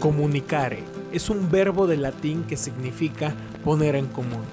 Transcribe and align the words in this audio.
Comunicare 0.00 0.84
es 1.10 1.28
un 1.28 1.50
verbo 1.50 1.88
de 1.88 1.96
latín 1.96 2.44
que 2.44 2.56
significa 2.56 3.34
poner 3.64 3.96
en 3.96 4.06
común. 4.06 4.44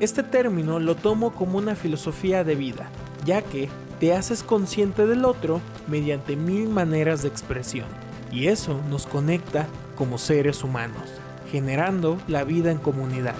Este 0.00 0.24
término 0.24 0.80
lo 0.80 0.96
tomo 0.96 1.34
como 1.34 1.58
una 1.58 1.76
filosofía 1.76 2.42
de 2.42 2.56
vida, 2.56 2.90
ya 3.24 3.42
que 3.42 3.68
te 4.00 4.12
haces 4.12 4.42
consciente 4.42 5.06
del 5.06 5.24
otro 5.24 5.60
mediante 5.86 6.34
mil 6.34 6.68
maneras 6.68 7.22
de 7.22 7.28
expresión, 7.28 7.86
y 8.32 8.48
eso 8.48 8.80
nos 8.90 9.06
conecta 9.06 9.68
como 9.96 10.18
seres 10.18 10.64
humanos, 10.64 11.08
generando 11.50 12.18
la 12.26 12.42
vida 12.42 12.72
en 12.72 12.78
comunidad. 12.78 13.36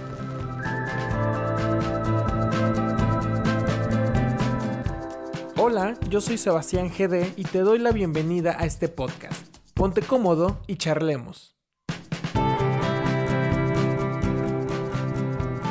Hola, 5.56 5.94
yo 6.08 6.20
soy 6.20 6.38
Sebastián 6.38 6.88
GD 6.88 7.32
y 7.36 7.42
te 7.42 7.60
doy 7.60 7.80
la 7.80 7.90
bienvenida 7.90 8.56
a 8.58 8.64
este 8.64 8.88
podcast. 8.88 9.57
Ponte 9.78 10.02
cómodo 10.02 10.60
y 10.66 10.74
charlemos. 10.74 11.54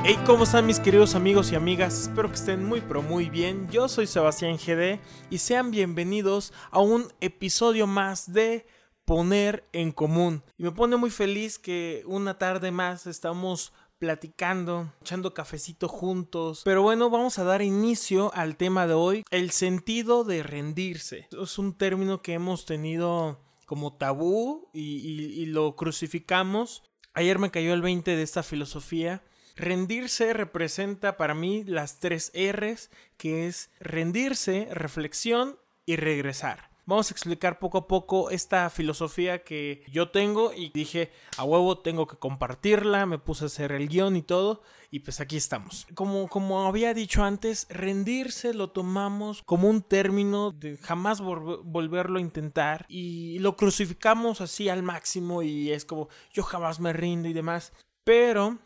Hey, 0.05 0.17
¿cómo 0.25 0.45
están 0.45 0.65
mis 0.65 0.79
queridos 0.79 1.13
amigos 1.13 1.51
y 1.51 1.55
amigas? 1.55 2.03
Espero 2.03 2.29
que 2.29 2.35
estén 2.35 2.63
muy 2.63 2.79
pero 2.79 3.01
muy 3.01 3.29
bien. 3.29 3.67
Yo 3.69 3.89
soy 3.89 4.07
Sebastián 4.07 4.55
GD 4.55 5.01
y 5.29 5.39
sean 5.39 5.71
bienvenidos 5.71 6.53
a 6.71 6.79
un 6.79 7.11
episodio 7.19 7.85
más 7.85 8.31
de 8.31 8.65
Poner 9.03 9.65
en 9.73 9.91
Común. 9.91 10.41
Y 10.57 10.63
me 10.63 10.71
pone 10.71 10.95
muy 10.95 11.09
feliz 11.09 11.59
que 11.59 12.03
una 12.05 12.37
tarde 12.37 12.71
más 12.71 13.07
estamos 13.07 13.73
platicando, 13.99 14.89
echando 15.01 15.33
cafecito 15.33 15.89
juntos. 15.89 16.61
Pero 16.63 16.81
bueno, 16.81 17.09
vamos 17.09 17.39
a 17.39 17.43
dar 17.43 17.61
inicio 17.61 18.31
al 18.33 18.55
tema 18.55 18.87
de 18.87 18.93
hoy, 18.93 19.25
el 19.31 19.51
sentido 19.51 20.23
de 20.23 20.43
rendirse. 20.43 21.27
Es 21.29 21.57
un 21.57 21.73
término 21.73 22.21
que 22.21 22.35
hemos 22.35 22.65
tenido 22.65 23.45
como 23.67 23.97
tabú 23.97 24.71
y, 24.73 25.45
lo 25.47 25.75
crucificamos. 25.75 26.83
Ayer 27.13 27.37
me 27.37 27.51
cayó 27.51 27.73
el 27.73 27.81
20 27.81 28.15
de 28.15 28.23
esta 28.23 28.41
filosofía. 28.41 29.23
Rendirse 29.57 30.33
representa 30.33 31.17
para 31.17 31.35
mí 31.35 31.65
las 31.65 31.99
tres 31.99 32.31
R's, 32.33 32.89
que 33.17 33.45
es 33.45 33.69
rendirse, 33.79 34.69
reflexión 34.71 35.59
y 35.85 35.97
regresar 35.97 36.76
vamos 36.87 37.11
a 37.11 37.13
explicar 37.13 37.59
poco 37.59 37.77
a 37.77 37.87
poco 37.87 38.31
esta 38.31 38.69
filosofía 38.71 39.43
que 39.43 39.83
yo 39.91 40.09
tengo 40.09 40.53
y 40.53 40.69
dije, 40.69 41.11
a 41.37 41.43
huevo 41.43 41.77
tengo 41.79 42.07
que 42.07 42.15
compartirla, 42.15 43.05
me 43.05 43.19
puse 43.19 43.43
a 43.43 43.47
hacer 43.47 43.73
el 43.73 43.89
guion 43.89 44.15
y 44.15 44.23
todo, 44.23 44.63
y 44.89 44.99
pues 44.99 45.19
aquí 45.19 45.35
estamos. 45.35 45.85
Como, 45.93 46.29
como 46.29 46.65
había 46.65 46.93
dicho 46.93 47.23
antes, 47.23 47.67
rendirse 47.69 48.53
lo 48.53 48.71
tomamos 48.71 49.43
como 49.43 49.69
un 49.69 49.81
término 49.81 50.51
de 50.51 50.77
jamás 50.77 51.21
volverlo 51.21 52.19
a 52.19 52.21
intentar 52.21 52.85
y 52.87 53.37
lo 53.39 53.57
crucificamos 53.57 54.39
así 54.39 54.69
al 54.69 54.81
máximo 54.81 55.43
y 55.43 55.71
es 55.71 55.83
como 55.83 56.07
yo 56.31 56.41
jamás 56.41 56.79
me 56.79 56.93
rindo 56.93 57.27
y 57.27 57.33
demás, 57.33 57.73
pero 58.05 58.57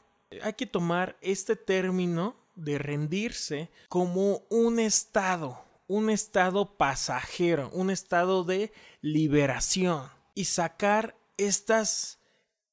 hay 0.43 0.53
que 0.53 0.67
tomar 0.67 1.17
este 1.21 1.55
término 1.55 2.35
de 2.53 2.77
rendirse 2.77 3.71
como 3.89 4.43
un 4.49 4.79
estado 4.79 5.70
un 5.91 6.09
estado 6.09 6.77
pasajero, 6.77 7.69
un 7.73 7.89
estado 7.89 8.45
de 8.45 8.71
liberación. 9.01 10.09
Y 10.33 10.45
sacar 10.45 11.17
estas 11.35 12.19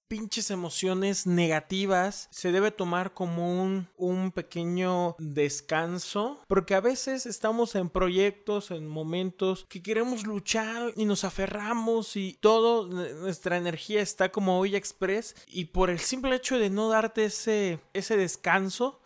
pinches 0.07 0.53
emociones 0.53 1.27
negativas 1.27 2.29
se 2.31 2.53
debe 2.53 2.71
tomar 2.71 3.15
como 3.15 3.61
un, 3.61 3.89
un, 3.97 4.31
pequeño 4.31 5.17
descanso 5.19 6.43
porque 6.47 6.75
a 6.75 6.81
veces 6.81 7.27
estamos 7.27 7.75
en 7.75 7.91
proyectos, 7.91 8.71
en 8.71 8.87
momentos 8.87 9.67
que 9.69 9.83
queremos 9.83 10.25
luchar 10.25 10.93
y 10.97 11.05
nos 11.05 11.25
aferramos 11.25 12.17
y 12.17 12.39
todo 12.41 12.87
nuestra 12.87 13.59
energía 13.59 14.01
está 14.01 14.31
como 14.31 14.59
hoy 14.59 14.77
express 14.77 15.35
y 15.49 15.67
por 15.67 15.91
el 15.91 15.99
simple 15.99 16.37
hecho 16.37 16.59
de 16.59 16.71
no 16.71 16.89
darte 16.89 17.27
ese, 17.27 17.81
ese 17.93 18.17
descanso 18.17 19.01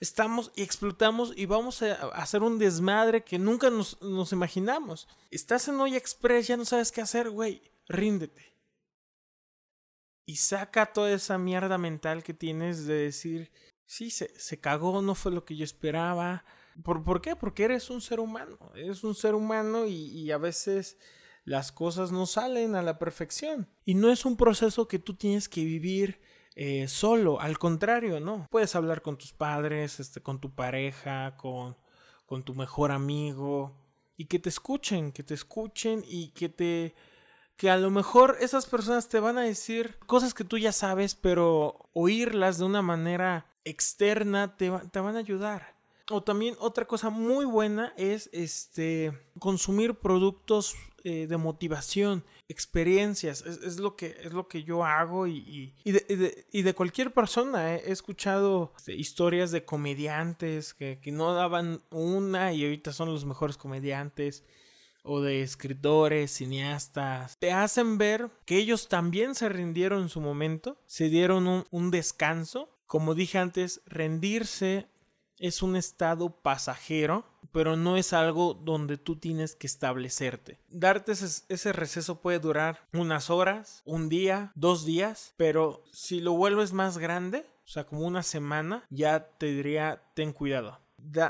estamos 0.00 0.52
y 0.54 0.62
explotamos 0.62 1.32
y 1.36 1.46
vamos 1.46 1.82
a 1.82 1.94
hacer 2.14 2.42
un 2.42 2.58
desmadre 2.58 3.24
que 3.24 3.38
nunca 3.38 3.70
nos, 3.70 3.98
imaginamos. 4.32 5.08
Estás 5.30 5.68
en 5.68 5.80
Hoy 5.80 5.96
Express, 5.96 6.46
ya 6.46 6.56
no 6.56 6.64
sabes 6.64 6.92
qué 6.92 7.00
hacer, 7.00 7.30
güey, 7.30 7.62
ríndete. 7.88 8.54
Y 10.26 10.36
saca 10.36 10.86
toda 10.86 11.12
esa 11.12 11.38
mierda 11.38 11.76
mental 11.78 12.22
que 12.22 12.34
tienes 12.34 12.86
de 12.86 12.94
decir, 12.94 13.52
sí, 13.84 14.10
se, 14.10 14.28
se 14.38 14.58
cagó, 14.58 15.02
no 15.02 15.14
fue 15.14 15.32
lo 15.32 15.44
que 15.44 15.56
yo 15.56 15.64
esperaba. 15.64 16.44
¿Por, 16.82 17.04
¿Por, 17.04 17.20
qué? 17.20 17.36
Porque 17.36 17.64
eres 17.64 17.90
un 17.90 18.00
ser 18.00 18.20
humano, 18.20 18.58
eres 18.74 19.04
un 19.04 19.14
ser 19.14 19.34
humano 19.34 19.86
y, 19.86 20.06
y 20.06 20.30
a 20.30 20.38
veces 20.38 20.96
las 21.44 21.72
cosas 21.72 22.10
no 22.10 22.26
salen 22.26 22.74
a 22.74 22.82
la 22.82 22.98
perfección. 22.98 23.68
Y 23.84 23.94
no 23.94 24.10
es 24.10 24.24
un 24.24 24.36
proceso 24.36 24.88
que 24.88 24.98
tú 24.98 25.14
tienes 25.14 25.48
que 25.48 25.64
vivir 25.64 26.20
eh, 26.56 26.86
solo, 26.88 27.40
al 27.40 27.58
contrario, 27.58 28.20
¿no? 28.20 28.46
Puedes 28.50 28.76
hablar 28.76 29.02
con 29.02 29.18
tus 29.18 29.32
padres, 29.32 30.00
este, 30.00 30.20
con 30.20 30.40
tu 30.40 30.54
pareja, 30.54 31.36
con, 31.36 31.76
con 32.26 32.44
tu 32.44 32.54
mejor 32.54 32.92
amigo, 32.92 33.76
y 34.16 34.26
que 34.26 34.38
te 34.38 34.48
escuchen, 34.48 35.12
que 35.12 35.22
te 35.22 35.34
escuchen 35.34 36.02
y 36.06 36.28
que 36.28 36.48
te 36.48 36.94
que 37.56 37.70
a 37.70 37.76
lo 37.76 37.90
mejor 37.90 38.36
esas 38.40 38.66
personas 38.66 39.08
te 39.08 39.20
van 39.20 39.38
a 39.38 39.42
decir 39.42 39.96
cosas 40.06 40.34
que 40.34 40.44
tú 40.44 40.58
ya 40.58 40.72
sabes, 40.72 41.14
pero 41.14 41.88
oírlas 41.92 42.58
de 42.58 42.64
una 42.64 42.82
manera 42.82 43.46
externa 43.64 44.56
te, 44.56 44.72
te 44.90 45.00
van 45.00 45.16
a 45.16 45.20
ayudar. 45.20 45.73
O 46.10 46.22
también 46.22 46.54
otra 46.58 46.86
cosa 46.86 47.08
muy 47.08 47.46
buena 47.46 47.94
es 47.96 48.28
este 48.32 49.12
consumir 49.38 49.94
productos 49.94 50.74
eh, 51.02 51.26
de 51.26 51.36
motivación, 51.36 52.24
experiencias, 52.48 53.42
es, 53.42 53.78
lo 53.78 53.96
que, 53.96 54.16
es 54.22 54.32
lo 54.32 54.48
que 54.48 54.64
yo 54.64 54.84
hago 54.84 55.26
y, 55.26 55.74
y, 55.84 56.62
de, 56.62 56.74
cualquier 56.74 57.12
persona. 57.12 57.74
He 57.74 57.90
escuchado 57.90 58.72
este, 58.76 58.94
historias 58.94 59.50
de 59.50 59.64
comediantes 59.64 60.74
que, 60.74 61.00
que 61.02 61.12
no 61.12 61.32
daban 61.32 61.82
una 61.90 62.52
y 62.52 62.64
ahorita 62.64 62.92
son 62.92 63.10
los 63.10 63.24
mejores 63.24 63.56
comediantes 63.56 64.44
o 65.04 65.20
de 65.20 65.42
escritores, 65.42 66.30
cineastas, 66.30 67.38
te 67.38 67.52
hacen 67.52 67.98
ver 67.98 68.30
que 68.46 68.56
ellos 68.56 68.88
también 68.88 69.34
se 69.34 69.50
rindieron 69.50 70.02
en 70.02 70.08
su 70.08 70.22
momento, 70.22 70.78
se 70.86 71.10
dieron 71.10 71.46
un, 71.46 71.64
un 71.70 71.90
descanso. 71.90 72.70
Como 72.86 73.14
dije 73.14 73.38
antes, 73.38 73.82
rendirse 73.86 74.88
es 75.38 75.62
un 75.62 75.76
estado 75.76 76.30
pasajero, 76.30 77.24
pero 77.52 77.76
no 77.76 77.96
es 77.96 78.12
algo 78.12 78.54
donde 78.54 78.96
tú 78.96 79.16
tienes 79.16 79.54
que 79.54 79.66
establecerte. 79.66 80.58
Darte 80.68 81.12
ese, 81.12 81.72
receso 81.72 82.20
puede 82.20 82.38
durar 82.38 82.86
unas 82.92 83.30
horas, 83.30 83.82
un 83.84 84.08
día, 84.08 84.52
dos 84.54 84.84
días, 84.84 85.34
pero 85.36 85.84
si 85.92 86.20
lo 86.20 86.32
vuelves 86.32 86.72
más 86.72 86.98
grande, 86.98 87.46
o 87.64 87.68
sea, 87.68 87.84
como 87.84 88.06
una 88.06 88.22
semana, 88.22 88.84
ya 88.90 89.28
te 89.38 89.46
diría, 89.46 90.02
ten 90.14 90.32
cuidado. 90.32 90.80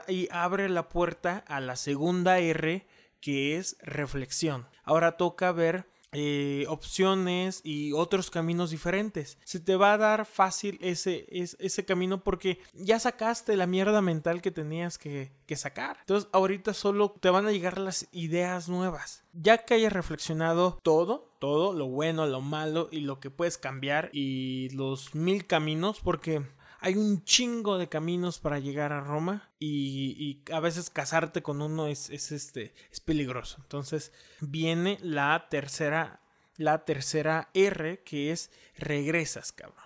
y 0.09 0.29
abre 0.31 0.69
la 0.69 0.89
puerta 0.89 1.45
a 1.47 1.61
la 1.61 1.77
segunda 1.77 2.39
R, 2.39 2.87
que 3.21 3.57
es 3.57 3.77
reflexión. 3.81 4.67
Ahora 4.83 5.17
toca 5.17 5.51
ver 5.53 5.87
eh, 6.15 6.67
opciones 6.69 7.61
y 7.65 7.93
otros 7.93 8.31
caminos 8.31 8.71
diferentes. 8.71 9.39
Se 9.45 9.61
te 9.61 9.77
va 9.77 9.95
a 9.95 9.99
dar 9.99 10.27
fácil 10.27 10.79
ese, 10.81 11.27
ese, 11.31 11.85
camino 11.85 12.23
porque 12.23 12.61
ya 12.73 12.99
sacaste 12.99 13.57
la 13.57 13.67
mierda 13.67 14.01
mental 14.01 14.41
que 14.41 14.51
tenías 14.51 14.99
que, 14.99 15.33
que, 15.47 15.57
sacar. 15.57 15.99
Entonces 16.01 16.29
ahorita 16.33 16.73
solo 16.75 17.15
te 17.21 17.31
van 17.31 17.47
a 17.47 17.53
llegar 17.53 17.79
las 17.79 18.09
ideas 18.13 18.69
nuevas. 18.69 19.25
Ya 19.33 19.59
que 19.59 19.75
hayas 19.75 19.93
reflexionado 19.93 20.79
todo, 20.83 21.35
todo, 21.39 21.73
lo 21.73 21.89
bueno, 21.89 22.27
lo 22.27 22.41
malo 22.41 22.89
y 22.91 23.01
lo 23.01 23.21
que 23.21 23.31
puedes 23.31 23.59
cambiar 23.59 24.11
y 24.13 24.71
los 24.71 25.15
mil 25.15 25.47
caminos 25.47 26.01
porque 26.01 26.43
hay 26.85 26.97
un 26.97 27.25
chingo 27.25 27.79
de 27.79 27.89
caminos 27.89 28.39
para 28.39 28.59
llegar 28.59 28.93
a 28.93 29.01
Roma 29.01 29.51
y, 29.59 30.43
a 30.53 30.61
veces 30.61 30.91
casarte 30.91 31.43
con 31.43 31.63
uno 31.63 31.87
es, 31.87 32.11
este, 32.11 32.75
es 32.93 33.01
peligroso. 33.01 33.57
Entonces 33.63 34.13
viene 34.41 34.99
la 35.01 35.47
tercera, 35.49 36.21
la 36.59 36.85
tercera 36.85 37.49
R 37.55 38.03
que 38.05 38.33
es 38.33 38.51
regresas, 38.77 39.51
cabrón. 39.53 39.83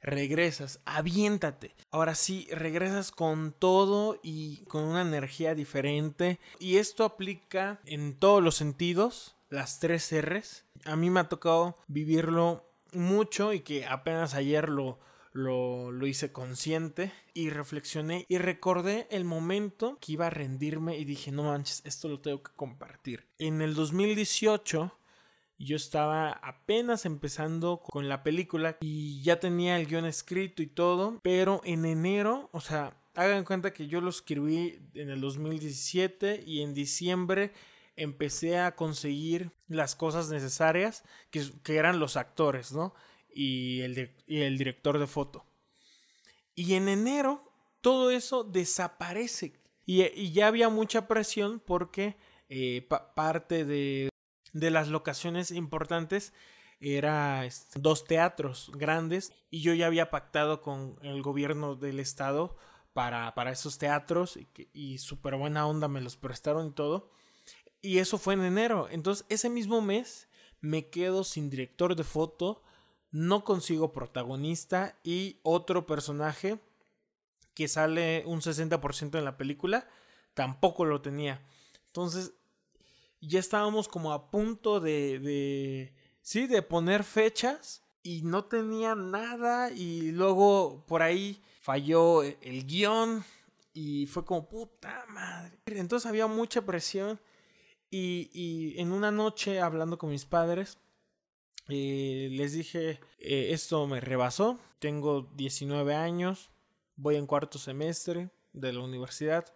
Regresas, 0.00 0.80
aviéntate. 0.86 1.76
Ahora 1.90 2.14
sí, 2.14 2.48
regresas 2.50 3.10
con 3.10 3.52
todo 3.52 4.18
y 4.22 4.64
con 4.64 4.84
una 4.84 5.02
energía 5.02 5.54
diferente. 5.54 6.40
Y 6.58 6.78
esto 6.78 7.04
aplica 7.04 7.80
en 7.84 8.18
todos 8.18 8.42
los 8.42 8.54
sentidos, 8.54 9.36
las 9.50 9.78
tres 9.78 10.10
R's. 10.10 10.64
A 10.86 10.96
mí 10.96 11.10
me 11.10 11.20
ha 11.20 11.28
tocado 11.28 11.76
vivirlo 11.86 12.64
mucho 12.94 13.52
y 13.52 13.60
que 13.60 13.84
apenas 13.84 14.32
ayer 14.32 14.70
lo, 14.70 14.98
lo, 15.32 16.06
hice 16.06 16.32
consciente 16.32 17.12
y 17.34 17.50
reflexioné 17.50 18.26
y 18.28 18.38
recordé 18.38 19.06
el 19.10 19.24
momento 19.24 19.98
que 20.00 20.12
iba 20.12 20.26
a 20.26 20.30
rendirme 20.30 20.98
y 20.98 21.04
dije, 21.04 21.30
no 21.30 21.44
manches, 21.44 21.82
esto 21.84 22.08
lo 22.08 22.20
tengo 22.20 22.42
que 22.42 22.52
compartir. 22.54 23.26
En 23.38 23.62
el 23.62 23.74
2018 23.74 24.92
yo 25.58 25.76
estaba 25.76 26.32
apenas 26.32 27.04
empezando 27.04 27.80
con 27.80 28.08
la 28.08 28.22
película 28.22 28.78
y 28.80 29.22
ya 29.22 29.38
tenía 29.40 29.78
el 29.78 29.86
guion 29.86 30.06
escrito 30.06 30.62
y 30.62 30.66
todo, 30.66 31.18
pero 31.22 31.60
en 31.64 31.84
enero, 31.84 32.48
o 32.52 32.60
sea, 32.60 32.96
hagan 33.14 33.44
cuenta 33.44 33.72
que 33.72 33.86
yo 33.86 34.00
lo 34.00 34.10
escribí 34.10 34.80
en 34.94 35.10
el 35.10 35.20
2017 35.20 36.42
y 36.46 36.62
en 36.62 36.74
diciembre 36.74 37.52
empecé 37.96 38.58
a 38.58 38.74
conseguir 38.74 39.52
las 39.68 39.94
cosas 39.94 40.30
necesarias, 40.30 41.04
que 41.30 41.76
eran 41.76 42.00
los 42.00 42.16
actores, 42.16 42.72
¿no? 42.72 42.94
Y 43.34 43.80
el, 43.82 44.14
y 44.26 44.40
el 44.40 44.58
director 44.58 44.98
de 44.98 45.06
foto. 45.06 45.44
Y 46.54 46.74
en 46.74 46.88
enero 46.88 47.50
todo 47.80 48.10
eso 48.10 48.44
desaparece. 48.44 49.54
Y, 49.86 50.32
ya 50.32 50.46
había 50.46 50.68
mucha 50.68 51.08
presión 51.08 51.60
porque 51.60 52.16
eh, 52.48 52.86
parte 53.14 53.64
de, 53.64 54.08
de, 54.52 54.70
las 54.70 54.88
locaciones 54.88 55.50
importantes 55.50 56.32
era 56.80 57.44
este, 57.44 57.80
dos 57.80 58.04
teatros 58.04 58.70
grandes 58.74 59.32
y 59.50 59.60
yo 59.62 59.74
ya 59.74 59.86
había 59.86 60.10
pactado 60.10 60.62
con 60.62 60.96
el 61.02 61.22
gobierno 61.22 61.74
del 61.74 61.98
estado 62.00 62.56
para, 62.92 63.34
para 63.34 63.50
esos 63.50 63.78
teatros 63.78 64.36
y, 64.36 64.48
y 64.72 64.98
súper 64.98 65.36
buena 65.36 65.66
onda 65.66 65.88
me 65.88 66.00
los 66.00 66.16
prestaron 66.16 66.68
y 66.68 66.72
todo. 66.72 67.10
Y 67.82 67.98
eso 67.98 68.18
fue 68.18 68.34
en 68.34 68.44
enero. 68.44 68.88
Entonces 68.90 69.26
ese 69.28 69.48
mismo 69.48 69.80
mes 69.80 70.28
me 70.60 70.88
quedo 70.88 71.24
sin 71.24 71.50
director 71.50 71.96
de 71.96 72.04
foto, 72.04 72.62
no 73.10 73.44
consigo 73.44 73.92
protagonista 73.92 74.98
y 75.02 75.40
otro 75.42 75.86
personaje 75.86 76.60
que 77.54 77.68
sale 77.68 78.22
un 78.26 78.40
60% 78.40 79.18
en 79.18 79.24
la 79.24 79.36
película, 79.36 79.88
tampoco 80.34 80.84
lo 80.84 81.02
tenía. 81.02 81.44
Entonces, 81.86 82.32
ya 83.20 83.38
estábamos 83.38 83.88
como 83.88 84.12
a 84.12 84.30
punto 84.30 84.80
de, 84.80 85.18
de, 85.18 85.94
sí, 86.22 86.46
de 86.46 86.62
poner 86.62 87.04
fechas 87.04 87.82
y 88.02 88.22
no 88.22 88.44
tenía 88.44 88.94
nada 88.94 89.70
y 89.70 90.12
luego 90.12 90.84
por 90.86 91.02
ahí 91.02 91.42
falló 91.60 92.22
e, 92.22 92.38
el 92.42 92.66
guion 92.66 93.24
y 93.74 94.06
fue 94.06 94.24
como 94.24 94.48
puta 94.48 95.04
madre. 95.08 95.58
Entonces 95.66 96.08
había 96.08 96.26
mucha 96.26 96.62
presión 96.62 97.20
y, 97.90 98.30
y 98.32 98.80
en 98.80 98.92
una 98.92 99.10
noche 99.10 99.60
hablando 99.60 99.98
con 99.98 100.10
mis 100.10 100.24
padres, 100.24 100.78
eh, 101.72 102.28
les 102.30 102.52
dije, 102.52 103.00
eh, 103.18 103.48
esto 103.50 103.86
me 103.86 104.00
rebasó, 104.00 104.58
tengo 104.78 105.30
19 105.34 105.94
años, 105.94 106.50
voy 106.96 107.16
en 107.16 107.26
cuarto 107.26 107.58
semestre 107.58 108.30
de 108.52 108.72
la 108.72 108.80
universidad, 108.80 109.46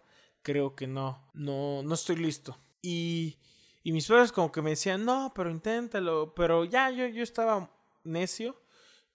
creo 0.41 0.75
que 0.75 0.87
no, 0.87 1.29
no, 1.33 1.83
no 1.83 1.93
estoy 1.93 2.17
listo. 2.17 2.57
Y, 2.81 3.37
mis 3.83 4.07
padres 4.07 4.31
como 4.31 4.51
que 4.51 4.61
me 4.61 4.71
decían, 4.71 5.05
no, 5.05 5.31
pero 5.35 5.49
inténtalo, 5.49 6.33
pero 6.35 6.65
ya 6.65 6.89
yo, 6.89 7.07
yo 7.07 7.23
estaba 7.23 7.71
necio 8.03 8.55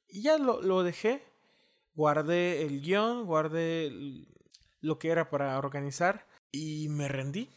y 0.08 0.22
ya 0.22 0.38
lo, 0.38 0.62
lo 0.62 0.82
dejé, 0.82 1.24
guardé 1.94 2.62
el 2.62 2.80
guion, 2.80 3.24
guardé 3.24 3.92
lo 4.80 4.98
que 4.98 5.08
era 5.08 5.28
para 5.30 5.58
organizar 5.58 6.26
y 6.52 6.88
me 6.88 7.08
rendí. 7.08 7.48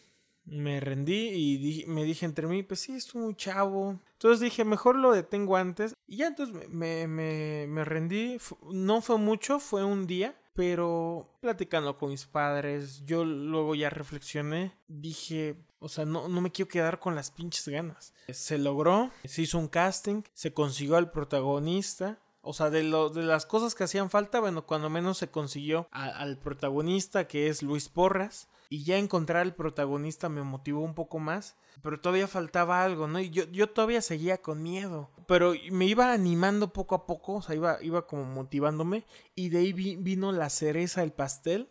Me 0.46 0.80
rendí 0.80 1.30
y 1.30 1.86
me 1.88 2.04
dije 2.04 2.26
entre 2.26 2.48
mí, 2.48 2.64
pues 2.64 2.82
sí, 2.82 2.94
estoy 2.94 3.22
muy 3.22 3.36
chavo. 3.36 4.00
Entonces 4.14 4.40
dije, 4.40 4.66
mejor 4.66 4.98
lo 4.98 5.12
detengo 5.12 5.56
antes. 5.56 5.94
Y 6.06 6.18
ya 6.18 6.28
entonces 6.28 6.70
me, 6.70 7.08
me, 7.08 7.66
me 7.68 7.86
rendí. 7.86 8.38
No 8.72 9.02
fue 9.02 9.18
mucho, 9.18 9.60
fue 9.60 9.84
un 9.84 10.08
día 10.08 10.36
pero 10.54 11.36
platicando 11.42 11.98
con 11.98 12.10
mis 12.10 12.26
padres, 12.26 13.04
yo 13.06 13.26
luego 13.26 13.76
ya 13.76 13.90
reflexioné, 13.90 14.78
dije, 14.88 15.58
o 15.80 15.90
sea, 15.90 16.06
no, 16.06 16.28
no 16.28 16.42
me 16.42 16.52
quiero 16.52 16.70
quedar 16.70 17.00
con 17.00 17.16
las 17.16 17.32
pinches 17.32 17.68
ganas. 17.68 18.14
Se 18.30 18.58
logró, 18.58 19.12
se 19.26 19.42
hizo 19.42 19.58
un 19.58 19.68
casting, 19.68 20.22
se 20.34 20.54
consiguió 20.54 20.98
al 20.98 21.12
protagonista, 21.12 22.20
o 22.42 22.54
sea, 22.54 22.70
de, 22.70 22.84
lo, 22.84 23.10
de 23.10 23.24
las 23.24 23.46
cosas 23.46 23.74
que 23.74 23.86
hacían 23.86 24.10
falta, 24.10 24.40
bueno, 24.40 24.66
cuando 24.66 24.90
menos 24.90 25.18
se 25.18 25.32
consiguió 25.32 25.88
al 25.92 26.38
protagonista 26.38 27.28
que 27.28 27.48
es 27.48 27.64
Luis 27.64 27.90
Porras. 27.90 28.50
Y 28.74 28.86
ya 28.86 28.98
encontrar 28.98 29.44
al 29.44 29.54
protagonista 29.54 30.30
me 30.30 30.42
motivó 30.42 30.82
un 30.82 30.96
poco 30.96 31.20
más. 31.20 31.56
Pero 31.84 32.02
todavía 32.02 32.28
faltaba 32.28 32.84
algo, 32.84 33.08
¿no? 33.08 33.20
Y 33.20 33.30
yo, 33.30 33.44
yo 33.52 33.70
todavía 33.70 34.02
seguía 34.02 34.42
con 34.42 34.64
miedo. 34.64 35.12
Pero 35.28 35.54
me 35.72 35.86
iba 35.86 36.12
animando 36.12 36.74
poco 36.74 36.96
a 36.96 37.06
poco, 37.06 37.34
o 37.34 37.42
sea, 37.44 37.54
iba, 37.54 37.78
iba 37.84 38.08
como 38.08 38.24
motivándome. 38.26 39.06
Y 39.36 39.50
de 39.50 39.60
ahí 39.60 39.74
vino 39.74 40.32
la 40.32 40.50
cereza 40.50 41.02
del 41.02 41.14
pastel. 41.14 41.70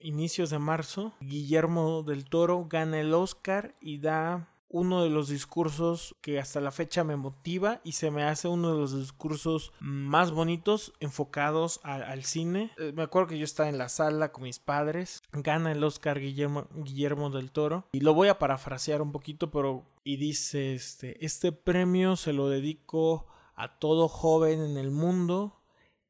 Inicios 0.00 0.50
de 0.50 0.58
marzo. 0.58 1.14
Guillermo 1.20 2.02
del 2.02 2.24
Toro 2.24 2.66
gana 2.68 2.98
el 2.98 3.14
Oscar 3.14 3.76
y 3.80 3.98
da 3.98 4.52
uno 4.74 5.04
de 5.04 5.08
los 5.08 5.28
discursos 5.28 6.16
que 6.20 6.40
hasta 6.40 6.60
la 6.60 6.72
fecha 6.72 7.04
me 7.04 7.14
motiva 7.14 7.80
y 7.84 7.92
se 7.92 8.10
me 8.10 8.24
hace 8.24 8.48
uno 8.48 8.72
de 8.72 8.80
los 8.80 8.98
discursos 8.98 9.72
más 9.78 10.32
bonitos 10.32 10.92
enfocados 10.98 11.78
al 11.84 12.24
cine. 12.24 12.72
Eh, 12.78 12.90
me 12.92 13.04
acuerdo 13.04 13.28
que 13.28 13.38
yo 13.38 13.44
estaba 13.44 13.68
en 13.68 13.78
la 13.78 13.88
sala 13.88 14.32
con 14.32 14.42
mis 14.42 14.58
padres, 14.58 15.22
gana 15.32 15.70
el 15.70 15.84
Oscar 15.84 16.18
Guillermo, 16.18 16.66
Guillermo 16.74 17.30
del 17.30 17.52
Toro. 17.52 17.86
Y 17.92 18.00
lo 18.00 18.14
voy 18.14 18.26
a 18.26 18.40
parafrasear 18.40 19.00
un 19.00 19.12
poquito, 19.12 19.52
pero 19.52 19.84
y 20.02 20.16
dice 20.16 20.74
este, 20.74 21.24
este 21.24 21.52
premio 21.52 22.16
se 22.16 22.32
lo 22.32 22.48
dedico 22.48 23.28
a 23.54 23.78
todo 23.78 24.08
joven 24.08 24.60
en 24.60 24.76
el 24.76 24.90
mundo 24.90 25.62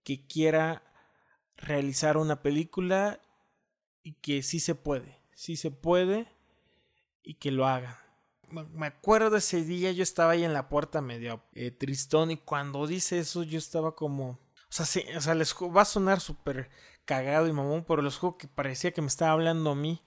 que 0.05 0.27
quiera 0.27 0.83
realizar 1.59 2.17
una 2.17 2.41
película 2.41 3.21
y 4.03 4.15
que 4.15 4.43
sí 4.43 4.59
se 4.59 4.75
puede, 4.75 5.21
sí 5.35 5.57
se 5.57 5.71
puede 5.71 6.29
y 7.23 7.35
que 7.35 7.51
lo 7.51 7.67
hagan 7.67 8.04
me 8.51 8.87
acuerdo 8.87 9.37
ese 9.37 9.65
día, 9.65 9.93
yo 9.93 10.03
estaba 10.03 10.33
ahí 10.33 10.45
en 10.45 10.53
la 10.53 10.69
puerta 10.69 11.01
medio 11.01 11.43
eh, 11.53 11.71
tristón 11.71 12.31
y 12.31 12.37
cuando 12.37 12.87
dice 12.87 13.19
eso 13.19 13.43
yo 13.43 13.59
estaba 13.59 13.95
como... 13.95 14.31
O 14.31 14.77
sea, 14.77 14.87
sí, 14.87 15.05
o 15.17 15.21
sea 15.21 15.35
les 15.35 15.55
va 15.55 15.83
a 15.83 15.87
sonar 15.87 16.21
súper 16.21 16.71
cagado 17.05 17.47
y 17.47 17.53
mamón, 17.53 17.85
pero 17.85 18.03
les 18.03 18.17
juro 18.17 18.37
que 18.37 18.49
parecía 18.49 18.93
que 18.93 19.03
me 19.03 19.09
estaba 19.09 19.33
hablando 19.33 19.71
a 19.71 19.75
mí. 19.77 20.03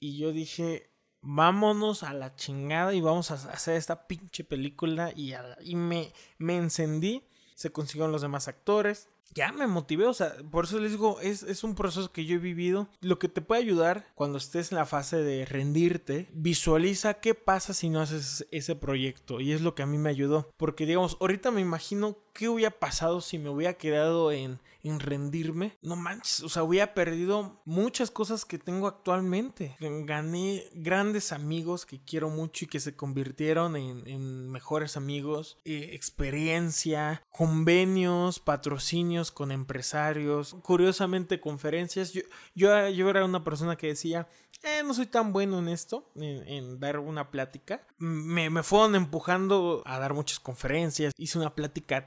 Y 0.00 0.18
yo 0.18 0.32
dije, 0.32 0.90
vámonos 1.20 2.02
a 2.02 2.12
la 2.12 2.34
chingada 2.34 2.92
y 2.94 3.00
vamos 3.00 3.30
a 3.30 3.34
hacer 3.34 3.76
esta 3.76 4.06
pinche 4.06 4.44
película. 4.44 5.12
Y, 5.14 5.34
y 5.62 5.76
me, 5.76 6.12
me 6.38 6.56
encendí. 6.56 7.24
Se 7.54 7.70
consiguieron 7.70 8.10
los 8.10 8.22
demás 8.22 8.48
actores 8.48 9.08
ya 9.34 9.52
me 9.52 9.66
motivé, 9.66 10.06
o 10.06 10.14
sea, 10.14 10.34
por 10.50 10.64
eso 10.64 10.78
les 10.78 10.92
digo, 10.92 11.20
es, 11.20 11.42
es, 11.42 11.64
un 11.64 11.74
proceso 11.74 12.12
que 12.12 12.24
yo 12.24 12.36
he 12.36 12.38
vivido. 12.38 12.88
Lo 13.00 13.18
que 13.18 13.28
te 13.28 13.40
puede 13.40 13.62
ayudar 13.62 14.06
cuando 14.14 14.38
estés 14.38 14.70
en 14.70 14.78
la 14.78 14.86
fase 14.86 15.16
de 15.16 15.44
rendirte, 15.44 16.28
visualiza 16.32 17.14
qué 17.14 17.34
pasa 17.34 17.74
si 17.74 17.88
no 17.88 18.00
haces 18.00 18.46
ese 18.50 18.76
proyecto. 18.76 19.40
Y 19.40 19.52
es 19.52 19.60
lo 19.60 19.74
que 19.74 19.82
a 19.82 19.86
mí 19.86 19.98
me 19.98 20.10
ayudó. 20.10 20.50
Porque, 20.56 20.86
digamos, 20.86 21.16
ahorita 21.20 21.50
me 21.50 21.60
imagino 21.60 22.18
qué 22.34 22.48
hubiera 22.48 22.70
pasado 22.70 23.20
si 23.20 23.38
me 23.38 23.48
hubiera 23.48 23.74
quedado 23.74 24.32
en, 24.32 24.60
en 24.82 25.00
rendirme. 25.00 25.78
No 25.80 25.96
manches, 25.96 26.42
o 26.42 26.48
sea, 26.48 26.64
hubiera 26.64 26.92
perdido 26.92 27.62
muchas 27.64 28.10
cosas 28.10 28.44
que 28.44 28.58
tengo 28.58 28.86
actualmente. 28.86 29.76
Gané 29.80 30.64
grandes 30.74 31.32
amigos 31.32 31.86
que 31.86 32.00
quiero 32.00 32.28
mucho 32.28 32.64
y 32.64 32.68
que 32.68 32.80
se 32.80 32.94
convirtieron 32.94 33.76
en, 33.76 34.06
en 34.06 34.50
mejores 34.50 34.96
amigos. 34.96 35.58
Eh, 35.64 35.90
experiencia, 35.92 37.22
convenios, 37.30 38.40
patrocinios 38.40 39.30
con 39.30 39.52
empresarios, 39.52 40.56
curiosamente 40.62 41.40
conferencias. 41.40 42.12
Yo, 42.12 42.22
yo, 42.54 42.88
yo 42.88 43.08
era 43.08 43.24
una 43.24 43.44
persona 43.44 43.76
que 43.76 43.86
decía, 43.86 44.28
eh, 44.64 44.82
no 44.82 44.94
soy 44.94 45.04
tan 45.04 45.32
bueno 45.34 45.58
en 45.58 45.68
esto, 45.68 46.10
en, 46.16 46.80
dar 46.80 46.98
una 46.98 47.30
plática. 47.30 47.86
Me, 47.98 48.48
me, 48.48 48.62
fueron 48.62 48.94
empujando 48.94 49.82
a 49.84 49.98
dar 49.98 50.14
muchas 50.14 50.40
conferencias, 50.40 51.12
hice 51.18 51.38
una 51.38 51.54
plática 51.54 52.06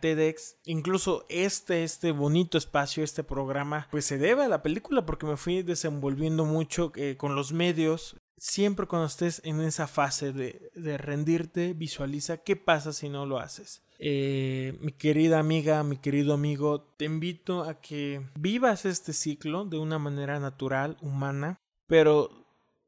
Incluso 0.66 1.26
este, 1.30 1.84
este 1.84 2.12
bonito 2.12 2.58
espacio, 2.58 3.04
este 3.04 3.24
programa, 3.24 3.88
pues 3.92 4.06
se 4.06 4.18
debe 4.18 4.44
a 4.44 4.50
la 4.50 4.62
película 4.62 5.06
porque 5.06 5.26
me 5.26 5.38
fui 5.38 5.64
desenvolviendo 5.64 6.46
mucho 6.46 6.92
eh, 6.96 7.16
con 7.18 7.36
los 7.36 7.54
medios. 7.54 8.16
Siempre 8.38 8.86
cuando 8.86 9.08
estés 9.08 9.42
en 9.46 9.62
esa 9.62 9.88
fase 9.88 10.32
de, 10.32 10.72
de 10.76 10.98
rendirte, 10.98 11.74
visualiza 11.74 12.38
qué 12.38 12.56
pasa 12.56 12.94
si 12.94 13.10
no 13.10 13.26
lo 13.26 13.40
haces. 13.40 13.82
Eh, 14.00 14.78
mi 14.80 14.92
querida 14.92 15.40
amiga, 15.40 15.84
mi 15.84 15.98
querido 15.98 16.34
amigo, 16.34 16.82
te 16.98 17.06
invito 17.06 17.64
a 17.64 17.82
que 17.82 18.22
vivas 18.36 18.86
este 18.86 19.14
ciclo 19.14 19.66
de 19.66 19.80
una 19.80 19.98
manera 19.98 20.40
natural, 20.40 20.98
humana, 21.02 21.60
pero 21.88 22.30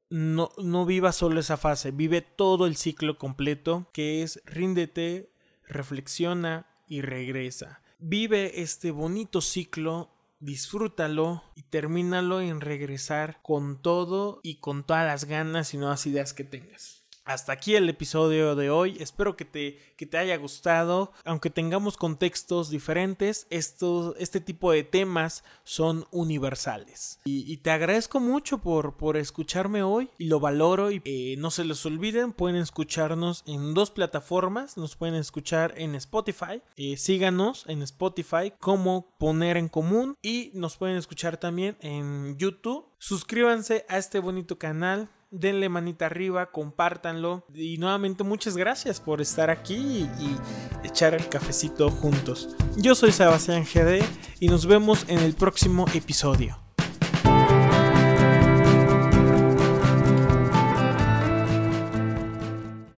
no, 0.09 0.51
no 0.57 0.85
vivas 0.85 1.15
solo 1.15 1.39
esa 1.39 1.57
fase, 1.57 1.91
vive 1.91 2.21
todo 2.21 2.67
el 2.67 2.75
ciclo 2.75 3.17
completo, 3.17 3.87
que 3.91 4.21
es 4.21 4.41
ríndete, 4.45 5.31
reflexiona 5.67 6.67
y 6.89 7.01
regresa. 7.01 7.81
Vive 7.99 8.61
este 8.61 8.91
bonito 8.91 9.39
ciclo 9.39 10.11
disfrútalo 10.39 11.43
y 11.55 11.63
termínalo 11.63 12.41
en 12.41 12.61
regresar 12.61 13.41
con 13.41 13.81
todo 13.81 14.39
y 14.41 14.55
con 14.55 14.83
todas 14.85 15.05
las 15.05 15.25
ganas 15.25 15.73
y 15.73 15.77
nuevas 15.77 16.05
ideas 16.05 16.33
que 16.33 16.45
tengas 16.45 16.98
hasta 17.29 17.53
aquí 17.53 17.75
el 17.75 17.87
episodio 17.87 18.55
de 18.55 18.71
hoy. 18.71 18.97
Espero 18.99 19.37
que 19.37 19.45
te, 19.45 19.77
que 19.95 20.07
te 20.07 20.17
haya 20.17 20.35
gustado. 20.37 21.11
Aunque 21.25 21.51
tengamos 21.51 21.95
contextos 21.95 22.71
diferentes, 22.71 23.45
este 23.51 24.41
tipo 24.41 24.71
de 24.71 24.83
temas 24.83 25.43
son 25.63 26.07
universales. 26.09 27.19
Y, 27.25 27.57
te 27.57 27.69
agradezco 27.69 28.19
mucho 28.19 28.57
por, 28.59 28.97
por 28.97 29.15
escucharme 29.15 29.83
hoy 29.83 30.09
y 30.17 30.25
lo 30.25 30.39
valoro. 30.39 30.91
Y 30.91 31.03
eh, 31.05 31.35
no 31.37 31.51
se 31.51 31.65
les 31.65 31.85
olviden, 31.85 32.33
pueden 32.33 32.55
escucharnos 32.55 33.43
en 33.45 33.75
dos 33.75 33.91
plataformas. 33.91 34.75
Nos 34.75 34.95
pueden 34.95 35.15
escuchar 35.15 35.75
en 35.77 35.93
Spotify. 35.93 36.63
Eh, 36.77 36.97
síganos 36.97 37.63
en 37.67 37.83
Spotify 37.83 38.53
como 38.59 39.15
poner 39.19 39.55
en 39.57 39.69
común. 39.69 40.17
Y 40.23 40.49
nos 40.55 40.77
pueden 40.77 40.97
escuchar 40.97 41.37
también 41.37 41.77
en 41.81 42.37
YouTube. 42.39 42.87
Suscríbanse 42.97 43.85
a 43.87 43.99
este 43.99 44.17
bonito 44.17 44.57
canal 44.57 45.09
denle 45.31 45.69
manita 45.69 46.05
arriba, 46.05 46.51
compártanlo. 46.51 47.45
Y 47.53 47.77
nuevamente 47.77 48.23
muchas 48.23 48.57
gracias 48.57 48.99
por 48.99 49.21
estar 49.21 49.49
aquí 49.49 50.07
y, 50.19 50.37
echar 50.83 51.13
el 51.13 51.27
cafecito 51.27 51.89
juntos. 51.91 52.55
Yo 52.77 52.95
soy 52.95 53.11
Sebastián 53.11 53.63
GD 53.63 54.03
y 54.39 54.47
nos 54.47 54.65
vemos 54.65 55.05
en 55.07 55.19
el 55.19 55.33
próximo 55.33 55.85
episodio. 55.93 56.68